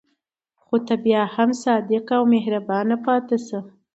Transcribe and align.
خو 0.63 0.75
ته 0.87 0.93
بیا 1.05 1.21
هم 1.35 1.49
صادق 1.63 2.05
او 2.17 2.23
مهربان 2.33 2.87
پاتې 3.05 3.37
شه. 3.47 3.59